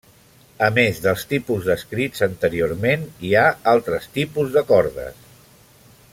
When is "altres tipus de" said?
3.75-4.65